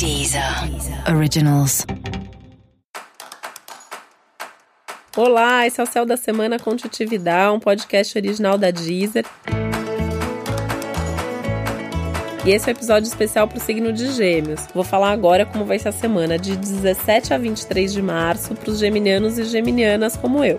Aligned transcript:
Deezer 0.00 0.42
Originals. 1.14 1.84
Olá, 5.14 5.66
esse 5.66 5.78
é 5.78 5.84
o 5.84 5.86
Céu 5.86 6.06
da 6.06 6.16
Semana 6.16 6.58
com 6.58 6.74
Titividade, 6.74 7.54
um 7.54 7.60
podcast 7.60 8.16
original 8.16 8.56
da 8.56 8.70
Deezer. 8.70 9.26
E 12.46 12.50
esse 12.50 12.70
é 12.70 12.72
o 12.72 12.74
um 12.74 12.78
episódio 12.78 13.08
especial 13.08 13.46
para 13.46 13.58
o 13.58 13.60
signo 13.60 13.92
de 13.92 14.10
Gêmeos. 14.12 14.66
Vou 14.74 14.84
falar 14.84 15.10
agora 15.10 15.44
como 15.44 15.66
vai 15.66 15.78
ser 15.78 15.90
a 15.90 15.92
semana 15.92 16.38
de 16.38 16.56
17 16.56 17.34
a 17.34 17.36
23 17.36 17.92
de 17.92 18.00
março 18.00 18.54
para 18.54 18.70
os 18.70 18.78
geminianos 18.78 19.38
e 19.38 19.44
geminianas 19.44 20.16
como 20.16 20.42
eu. 20.42 20.58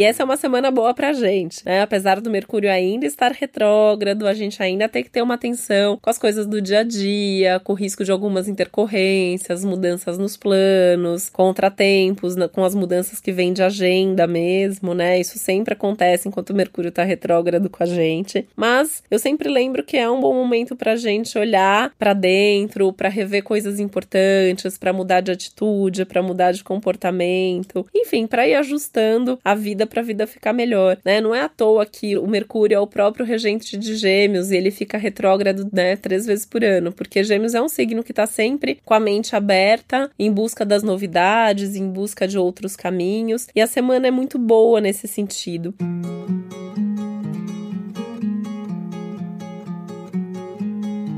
E 0.00 0.02
essa 0.02 0.22
é 0.22 0.24
uma 0.24 0.38
semana 0.38 0.70
boa 0.70 0.94
pra 0.94 1.12
gente, 1.12 1.62
né? 1.62 1.82
Apesar 1.82 2.22
do 2.22 2.30
Mercúrio 2.30 2.72
ainda 2.72 3.04
estar 3.04 3.32
retrógrado, 3.32 4.26
a 4.26 4.32
gente 4.32 4.62
ainda 4.62 4.88
tem 4.88 5.04
que 5.04 5.10
ter 5.10 5.20
uma 5.20 5.34
atenção 5.34 5.98
com 6.00 6.08
as 6.08 6.16
coisas 6.16 6.46
do 6.46 6.58
dia 6.58 6.78
a 6.78 6.82
dia, 6.82 7.60
com 7.60 7.74
o 7.74 7.76
risco 7.76 8.02
de 8.02 8.10
algumas 8.10 8.48
intercorrências, 8.48 9.62
mudanças 9.62 10.16
nos 10.16 10.38
planos, 10.38 11.28
contratempos, 11.28 12.34
com 12.50 12.64
as 12.64 12.74
mudanças 12.74 13.20
que 13.20 13.30
vêm 13.30 13.52
de 13.52 13.62
agenda 13.62 14.26
mesmo, 14.26 14.94
né? 14.94 15.20
Isso 15.20 15.38
sempre 15.38 15.74
acontece 15.74 16.26
enquanto 16.26 16.48
o 16.48 16.56
Mercúrio 16.56 16.90
tá 16.90 17.04
retrógrado 17.04 17.68
com 17.68 17.82
a 17.82 17.86
gente. 17.86 18.48
Mas 18.56 19.02
eu 19.10 19.18
sempre 19.18 19.50
lembro 19.50 19.84
que 19.84 19.98
é 19.98 20.10
um 20.10 20.18
bom 20.18 20.32
momento 20.32 20.74
pra 20.74 20.96
gente 20.96 21.36
olhar 21.36 21.92
para 21.98 22.14
dentro, 22.14 22.90
para 22.90 23.10
rever 23.10 23.42
coisas 23.42 23.78
importantes, 23.78 24.78
para 24.78 24.94
mudar 24.94 25.20
de 25.20 25.30
atitude, 25.30 26.06
para 26.06 26.22
mudar 26.22 26.52
de 26.52 26.64
comportamento, 26.64 27.86
enfim, 27.94 28.26
para 28.26 28.48
ir 28.48 28.54
ajustando 28.54 29.38
a 29.44 29.54
vida 29.54 29.89
para 29.90 30.00
a 30.00 30.04
vida 30.04 30.26
ficar 30.26 30.54
melhor, 30.54 30.96
né? 31.04 31.20
Não 31.20 31.34
é 31.34 31.42
à 31.42 31.48
toa 31.48 31.84
que 31.84 32.16
o 32.16 32.26
Mercúrio 32.26 32.76
é 32.76 32.80
o 32.80 32.86
próprio 32.86 33.26
regente 33.26 33.76
de 33.76 33.96
Gêmeos 33.96 34.50
e 34.50 34.56
ele 34.56 34.70
fica 34.70 34.96
retrógrado, 34.96 35.68
né, 35.72 35.96
três 35.96 36.24
vezes 36.24 36.46
por 36.46 36.64
ano, 36.64 36.92
porque 36.92 37.22
Gêmeos 37.22 37.54
é 37.54 37.60
um 37.60 37.68
signo 37.68 38.02
que 38.02 38.12
está 38.12 38.26
sempre 38.26 38.80
com 38.84 38.94
a 38.94 39.00
mente 39.00 39.36
aberta, 39.36 40.10
em 40.18 40.32
busca 40.32 40.64
das 40.64 40.82
novidades, 40.82 41.76
em 41.76 41.90
busca 41.90 42.26
de 42.26 42.38
outros 42.38 42.76
caminhos, 42.76 43.48
e 43.54 43.60
a 43.60 43.66
semana 43.66 44.06
é 44.06 44.10
muito 44.10 44.38
boa 44.38 44.80
nesse 44.80 45.06
sentido. 45.06 45.74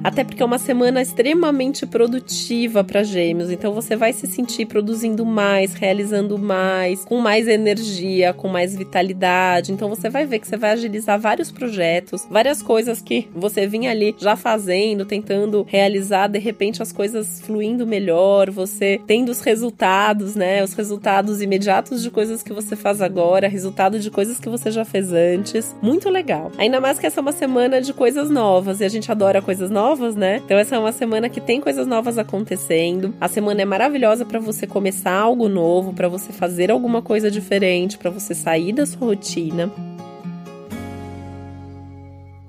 Até 0.04 0.24
porque 0.24 0.42
é 0.42 0.46
uma 0.46 0.58
semana 0.58 1.00
extremamente 1.00 1.86
produtiva 1.86 2.82
para 2.82 3.04
Gêmeos, 3.04 3.52
então 3.52 3.72
você 3.72 3.94
vai 3.94 4.12
se 4.12 4.26
sentir 4.26 4.66
produzindo 4.66 5.24
mais, 5.24 5.74
realizando 5.74 6.36
mais, 6.36 7.04
com 7.04 7.20
mais 7.20 7.46
energia, 7.46 8.32
com 8.32 8.48
mais 8.48 8.74
vitalidade. 8.74 9.70
Então 9.72 9.88
você 9.88 10.10
vai 10.10 10.26
ver 10.26 10.40
que 10.40 10.48
você 10.48 10.56
vai 10.56 10.72
agilizar 10.72 11.20
vários 11.20 11.52
projetos, 11.52 12.26
várias 12.28 12.60
coisas 12.60 13.00
que 13.00 13.28
você 13.32 13.64
vinha 13.64 13.92
ali 13.92 14.14
já 14.18 14.34
fazendo, 14.34 15.04
tentando 15.04 15.64
realizar, 15.68 16.26
de 16.26 16.38
repente 16.40 16.82
as 16.82 16.90
coisas 16.90 17.40
fluindo 17.40 17.86
melhor, 17.86 18.50
você 18.50 19.00
tendo 19.06 19.30
os 19.30 19.40
resultados, 19.40 20.34
né? 20.34 20.64
Os 20.64 20.74
resultados 20.74 21.40
imediatos 21.40 22.02
de 22.02 22.10
coisas 22.10 22.42
que 22.42 22.52
você 22.52 22.74
faz 22.74 23.00
agora, 23.00 23.46
resultado 23.46 24.00
de 24.00 24.10
coisas 24.10 24.40
que 24.40 24.48
você 24.48 24.68
já 24.68 24.84
fez 24.84 25.12
antes. 25.12 25.76
Muito 25.80 26.10
legal. 26.10 26.50
Ainda 26.58 26.80
mais 26.80 26.98
que 26.98 27.06
essa 27.06 27.20
é 27.20 27.22
uma 27.22 27.32
semana 27.32 27.80
de 27.80 27.92
coisas 27.92 28.28
novas 28.28 28.80
e 28.80 28.84
a 28.84 28.88
gente 28.88 29.10
adora 29.12 29.40
coisas 29.40 29.70
novas 29.70 29.91
novas, 29.92 30.16
né? 30.16 30.40
Então 30.42 30.56
essa 30.56 30.76
é 30.76 30.78
uma 30.78 30.90
semana 30.90 31.28
que 31.28 31.40
tem 31.40 31.60
coisas 31.60 31.86
novas 31.86 32.16
acontecendo. 32.16 33.14
A 33.20 33.28
semana 33.28 33.60
é 33.60 33.64
maravilhosa 33.64 34.24
para 34.24 34.38
você 34.38 34.66
começar 34.66 35.12
algo 35.12 35.50
novo, 35.50 35.92
para 35.92 36.08
você 36.08 36.32
fazer 36.32 36.70
alguma 36.70 37.02
coisa 37.02 37.30
diferente, 37.30 37.98
para 37.98 38.10
você 38.10 38.34
sair 38.34 38.72
da 38.72 38.86
sua 38.86 39.08
rotina 39.08 39.70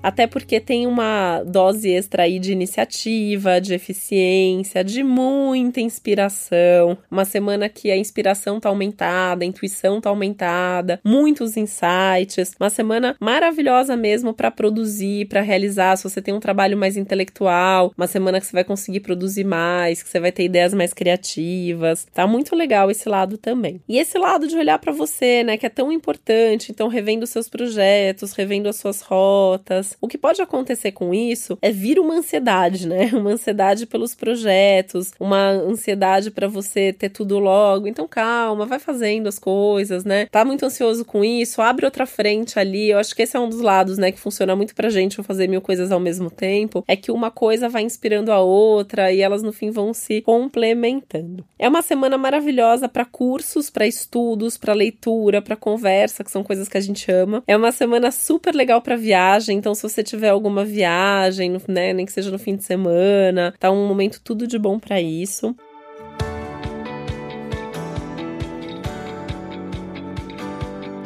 até 0.04 0.26
porque 0.26 0.60
tem 0.60 0.86
uma 0.86 1.42
dose 1.44 1.90
extra 1.90 2.24
aí 2.24 2.38
de 2.38 2.52
iniciativa, 2.52 3.58
de 3.58 3.72
eficiência, 3.72 4.84
de 4.84 5.02
muita 5.02 5.80
inspiração. 5.80 6.98
Uma 7.10 7.24
semana 7.24 7.70
que 7.70 7.90
a 7.90 7.96
inspiração 7.96 8.60
tá 8.60 8.68
aumentada, 8.68 9.44
a 9.44 9.46
intuição 9.46 10.02
tá 10.02 10.10
aumentada, 10.10 11.00
muitos 11.02 11.56
insights. 11.56 12.52
Uma 12.60 12.68
semana 12.68 13.16
maravilhosa 13.18 13.96
mesmo 13.96 14.34
para 14.34 14.50
produzir, 14.50 15.26
para 15.26 15.40
realizar. 15.40 15.96
Se 15.96 16.04
você 16.04 16.20
tem 16.20 16.34
um 16.34 16.40
trabalho 16.40 16.76
mais 16.76 16.98
intelectual, 16.98 17.90
uma 17.96 18.06
semana 18.06 18.38
que 18.38 18.46
você 18.46 18.52
vai 18.52 18.64
conseguir 18.64 19.00
produzir 19.00 19.44
mais, 19.44 20.02
que 20.02 20.10
você 20.10 20.20
vai 20.20 20.30
ter 20.30 20.44
ideias 20.44 20.74
mais 20.74 20.92
criativas. 20.92 22.06
Tá 22.12 22.26
muito 22.26 22.54
legal 22.54 22.90
esse 22.90 23.08
lado 23.08 23.38
também. 23.38 23.80
E 23.88 23.98
esse 23.98 24.18
lado 24.18 24.46
de 24.46 24.54
olhar 24.54 24.78
para 24.78 24.92
você, 24.92 25.42
né, 25.42 25.56
que 25.56 25.64
é 25.64 25.70
tão 25.70 25.90
importante. 25.90 26.70
Então, 26.70 26.88
revendo 26.88 27.26
seus 27.26 27.48
projetos, 27.48 28.34
revendo 28.34 28.68
as 28.68 28.76
suas 28.76 29.00
rotas, 29.00 29.93
o 30.00 30.08
que 30.08 30.18
pode 30.18 30.40
acontecer 30.40 30.92
com 30.92 31.12
isso 31.12 31.58
é 31.60 31.70
vir 31.70 31.98
uma 31.98 32.14
ansiedade, 32.14 32.86
né? 32.86 33.10
Uma 33.12 33.30
ansiedade 33.30 33.86
pelos 33.86 34.14
projetos, 34.14 35.12
uma 35.18 35.50
ansiedade 35.50 36.30
para 36.30 36.46
você 36.48 36.92
ter 36.92 37.08
tudo 37.08 37.38
logo. 37.38 37.86
Então 37.86 38.06
calma, 38.06 38.66
vai 38.66 38.78
fazendo 38.78 39.28
as 39.28 39.38
coisas, 39.38 40.04
né? 40.04 40.26
Tá 40.26 40.44
muito 40.44 40.64
ansioso 40.64 41.04
com 41.04 41.24
isso, 41.24 41.62
abre 41.62 41.84
outra 41.84 42.06
frente 42.06 42.58
ali. 42.58 42.90
Eu 42.90 42.98
acho 42.98 43.14
que 43.14 43.22
esse 43.22 43.36
é 43.36 43.40
um 43.40 43.48
dos 43.48 43.60
lados, 43.60 43.98
né, 43.98 44.12
que 44.12 44.18
funciona 44.18 44.54
muito 44.54 44.74
pra 44.74 44.90
gente 44.90 45.22
fazer 45.22 45.48
mil 45.48 45.60
coisas 45.60 45.90
ao 45.90 46.00
mesmo 46.00 46.30
tempo, 46.30 46.84
é 46.86 46.96
que 46.96 47.10
uma 47.10 47.30
coisa 47.30 47.68
vai 47.68 47.82
inspirando 47.82 48.30
a 48.30 48.40
outra 48.40 49.12
e 49.12 49.20
elas 49.20 49.42
no 49.42 49.52
fim 49.52 49.70
vão 49.70 49.94
se 49.94 50.20
complementando. 50.20 51.44
É 51.58 51.68
uma 51.68 51.82
semana 51.82 52.18
maravilhosa 52.18 52.88
para 52.88 53.04
cursos, 53.04 53.70
para 53.70 53.86
estudos, 53.86 54.56
para 54.56 54.74
leitura, 54.74 55.40
para 55.40 55.56
conversa, 55.56 56.22
que 56.22 56.30
são 56.30 56.42
coisas 56.42 56.68
que 56.68 56.76
a 56.76 56.80
gente 56.80 57.10
ama. 57.10 57.42
É 57.46 57.56
uma 57.56 57.72
semana 57.72 58.10
super 58.10 58.54
legal 58.54 58.80
para 58.82 58.96
viagem, 58.96 59.56
então 59.56 59.74
se 59.74 59.83
você 59.88 60.02
tiver 60.02 60.30
alguma 60.30 60.64
viagem, 60.64 61.56
né, 61.68 61.92
nem 61.92 62.06
que 62.06 62.12
seja 62.12 62.30
no 62.30 62.38
fim 62.38 62.56
de 62.56 62.64
semana, 62.64 63.54
tá 63.58 63.70
um 63.70 63.86
momento 63.86 64.20
tudo 64.22 64.46
de 64.46 64.58
bom 64.58 64.78
para 64.78 65.00
isso. 65.00 65.54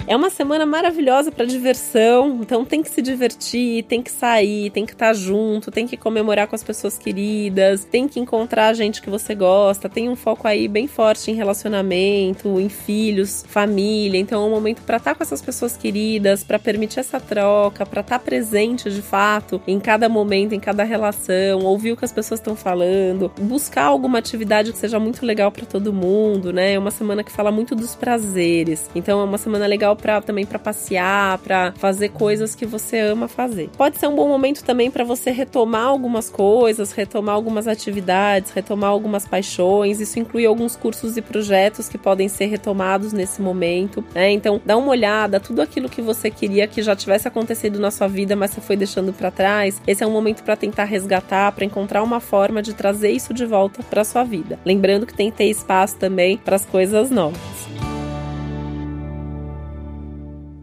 É 0.09 0.17
uma 0.17 0.31
semana 0.31 0.65
maravilhosa 0.65 1.31
para 1.31 1.45
diversão, 1.45 2.39
então 2.41 2.65
tem 2.65 2.83
que 2.83 2.89
se 2.89 3.03
divertir, 3.03 3.83
tem 3.83 4.03
que 4.03 4.11
sair, 4.11 4.71
tem 4.71 4.87
que 4.87 4.93
estar 4.95 5.09
tá 5.09 5.13
junto, 5.13 5.71
tem 5.71 5.87
que 5.87 5.99
comemorar 5.99 6.49
com 6.49 6.55
as 6.55 6.65
pessoas 6.65 6.97
queridas, 6.97 7.85
tem 7.85 8.09
que 8.09 8.19
encontrar 8.19 8.73
gente 8.73 9.03
que 9.03 9.11
você 9.11 9.35
gosta, 9.35 9.87
tem 9.87 10.09
um 10.09 10.17
foco 10.17 10.49
aí 10.49 10.67
bem 10.67 10.89
forte 10.89 11.31
em 11.31 11.35
relacionamento, 11.35 12.59
em 12.59 12.71
filhos, 12.71 13.45
família. 13.47 14.19
Então 14.19 14.43
é 14.43 14.47
um 14.47 14.51
momento 14.51 14.81
para 14.81 14.97
estar 14.97 15.11
tá 15.11 15.15
com 15.15 15.23
essas 15.23 15.43
pessoas 15.43 15.77
queridas, 15.77 16.43
para 16.43 16.59
permitir 16.59 17.01
essa 17.01 17.21
troca, 17.21 17.85
para 17.85 18.01
estar 18.01 18.19
tá 18.19 18.25
presente 18.25 18.91
de 18.91 19.03
fato 19.03 19.61
em 19.69 19.79
cada 19.79 20.09
momento, 20.09 20.55
em 20.55 20.61
cada 20.61 20.85
relação, 20.85 21.61
ouvir 21.65 21.93
o 21.93 21.97
que 21.99 22.07
as 22.07 22.13
pessoas 22.13 22.41
estão 22.41 22.57
falando, 22.57 23.31
buscar 23.39 23.85
alguma 23.85 24.19
atividade 24.19 24.73
que 24.73 24.79
seja 24.79 24.99
muito 24.99 25.27
legal 25.27 25.53
para 25.53 25.67
todo 25.67 25.93
mundo, 25.93 26.51
né? 26.51 26.73
É 26.73 26.79
uma 26.79 26.91
semana 26.91 27.23
que 27.23 27.31
fala 27.31 27.53
muito 27.53 27.75
dos 27.77 27.95
prazeres. 27.95 28.89
Então 28.95 29.21
é 29.21 29.25
uma 29.25 29.37
semana 29.37 29.67
legal 29.67 29.98
para 29.99 30.21
também 30.21 30.47
para 30.47 30.59
passear, 30.59 31.39
para 31.39 31.73
fazer 31.73 32.11
coisas 32.11 32.55
que 32.55 32.65
você 32.65 32.99
ama 32.99 33.29
fazer. 33.29 33.69
Pode 33.77 33.99
ser 33.99 34.07
um 34.07 34.17
bom 34.17 34.29
momento 34.29 34.65
também 34.65 34.91
para 34.91 35.05
você 35.05 35.31
retomar 35.31 35.87
algumas 35.87 36.31
coisas, 36.31 36.93
retomar 36.93 37.35
algumas 37.35 37.67
atividades, 37.67 38.53
retomar 38.53 38.91
algumas 38.91 39.27
paixões. 39.27 40.01
Isso 40.01 40.19
inclui 40.19 40.47
alguns 40.47 40.77
cursos 40.77 41.17
e 41.17 41.23
projetos 41.23 41.89
que 41.89 41.99
podem 41.99 42.29
ser 42.29 42.47
retomados 42.47 43.13
nesse 43.13 43.43
momento. 43.43 44.05
Né? 44.15 44.31
Então, 44.31 44.61
dá 44.65 44.77
uma 44.77 44.91
olhada, 44.91 45.41
tudo 45.41 45.61
aquilo 45.61 45.89
que 45.89 46.01
você 46.01 46.31
queria 46.31 46.67
que 46.67 46.83
já 46.83 46.95
tivesse 46.95 47.27
acontecido 47.29 47.79
na 47.79 47.91
sua 47.91 48.09
vida, 48.09 48.37
mas 48.37 48.53
você 48.53 48.61
foi 48.61 48.77
deixando 48.77 49.13
para 49.13 49.31
trás. 49.31 49.81
Esse 49.87 50.03
é 50.03 50.07
um 50.07 50.13
momento 50.13 50.43
para 50.43 50.57
tentar 50.57 50.85
resgatar, 50.85 51.53
para 51.53 51.65
encontrar 51.65 52.03
uma 52.03 52.21
forma 52.21 52.63
de 52.63 52.75
trazer 52.75 53.11
isso 53.11 53.35
de 53.35 53.45
volta 53.45 53.83
para 53.83 54.05
sua 54.05 54.25
vida. 54.25 54.59
Lembrando 54.65 55.07
que 55.07 55.15
tem 55.15 55.31
que 55.31 55.37
ter 55.37 55.45
espaço 55.45 55.97
também 55.97 56.37
para 56.37 56.57
as 56.57 56.65
coisas 56.65 57.11
novas. 57.11 57.88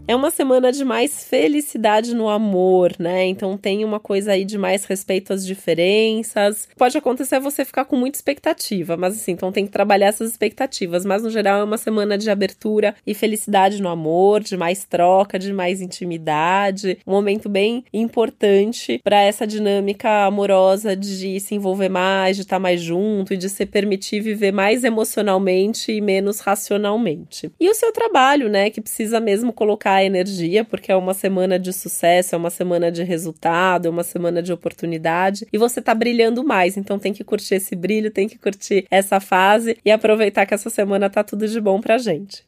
É 0.07 0.15
uma 0.15 0.29
semana 0.29 0.71
de 0.71 0.85
mais 0.85 1.25
felicidade 1.25 2.13
no 2.13 2.29
amor, 2.29 2.93
né? 2.99 3.25
Então 3.25 3.57
tem 3.57 3.83
uma 3.83 3.99
coisa 3.99 4.33
aí 4.33 4.45
de 4.45 4.55
mais 4.55 4.85
respeito 4.85 5.33
às 5.33 5.43
diferenças. 5.43 6.69
Pode 6.77 6.95
acontecer 6.95 7.39
você 7.39 7.65
ficar 7.65 7.85
com 7.85 7.95
muita 7.95 8.15
expectativa, 8.15 8.95
mas 8.95 9.15
assim, 9.15 9.31
então 9.31 9.51
tem 9.51 9.65
que 9.65 9.71
trabalhar 9.71 10.07
essas 10.07 10.29
expectativas. 10.29 11.03
Mas 11.05 11.23
no 11.23 11.31
geral 11.31 11.59
é 11.59 11.63
uma 11.63 11.79
semana 11.79 12.19
de 12.19 12.29
abertura 12.29 12.93
e 13.05 13.15
felicidade 13.15 13.81
no 13.81 13.89
amor, 13.89 14.41
de 14.41 14.55
mais 14.55 14.85
troca, 14.85 15.39
de 15.39 15.51
mais 15.51 15.81
intimidade. 15.81 16.99
Um 17.07 17.11
momento 17.11 17.49
bem 17.49 17.83
importante 17.91 19.01
para 19.03 19.19
essa 19.23 19.47
dinâmica 19.47 20.25
amorosa 20.25 20.95
de 20.95 21.39
se 21.39 21.55
envolver 21.55 21.89
mais, 21.89 22.35
de 22.35 22.43
estar 22.43 22.59
mais 22.59 22.79
junto 22.79 23.33
e 23.33 23.37
de 23.37 23.49
se 23.49 23.65
permitir 23.65 24.19
viver 24.19 24.51
mais 24.51 24.83
emocionalmente 24.83 25.91
e 25.91 25.99
menos 25.99 26.41
racionalmente. 26.41 27.51
E 27.59 27.67
o 27.67 27.73
seu 27.73 27.91
trabalho, 27.91 28.47
né? 28.49 28.69
Que 28.69 28.81
precisa 28.81 29.19
mesmo 29.19 29.51
colocar 29.51 29.94
energia, 30.03 30.63
porque 30.63 30.91
é 30.91 30.95
uma 30.95 31.13
semana 31.13 31.59
de 31.59 31.71
sucesso, 31.71 32.35
é 32.35 32.37
uma 32.37 32.49
semana 32.49 32.91
de 32.91 33.03
resultado, 33.03 33.87
é 33.87 33.89
uma 33.91 34.03
semana 34.03 34.41
de 34.41 34.51
oportunidade 34.51 35.47
e 35.51 35.57
você 35.57 35.81
tá 35.81 35.93
brilhando 35.93 36.43
mais. 36.43 36.77
Então 36.77 36.99
tem 36.99 37.13
que 37.13 37.23
curtir 37.23 37.55
esse 37.55 37.75
brilho, 37.75 38.11
tem 38.11 38.27
que 38.27 38.37
curtir 38.37 38.85
essa 38.89 39.19
fase 39.19 39.77
e 39.85 39.91
aproveitar 39.91 40.45
que 40.45 40.53
essa 40.53 40.69
semana 40.69 41.09
tá 41.09 41.23
tudo 41.23 41.47
de 41.47 41.59
bom 41.61 41.79
pra 41.79 41.97
gente. 41.97 42.43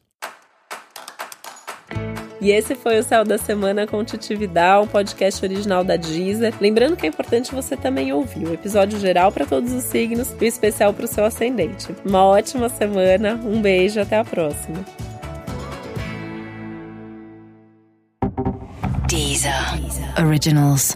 E 2.40 2.52
esse 2.52 2.74
foi 2.76 2.98
o 2.98 3.02
Céu 3.02 3.24
da 3.24 3.36
Semana 3.36 3.86
com 3.86 4.04
Titividade, 4.04 4.84
um 4.84 4.88
podcast 4.88 5.44
original 5.44 5.82
da 5.82 5.96
Deezer. 5.96 6.54
Lembrando 6.60 6.96
que 6.96 7.04
é 7.04 7.08
importante 7.08 7.52
você 7.52 7.76
também 7.76 8.12
ouvir 8.12 8.46
o 8.46 8.54
episódio 8.54 8.98
geral 8.98 9.32
para 9.32 9.44
todos 9.44 9.72
os 9.72 9.82
signos 9.84 10.32
e 10.40 10.44
o 10.44 10.46
especial 10.46 10.94
para 10.94 11.04
o 11.04 11.08
seu 11.08 11.24
ascendente. 11.24 11.88
Uma 12.04 12.24
ótima 12.24 12.68
semana, 12.68 13.34
um 13.44 13.60
beijo, 13.60 14.00
até 14.00 14.16
a 14.16 14.24
próxima. 14.24 14.84
Deezer. 19.18 19.74
Originals. 20.16 20.94